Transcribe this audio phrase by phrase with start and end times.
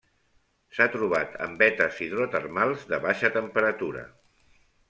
[0.77, 4.07] S'ha trobat en vetes hidrotermals de baixa temperatura.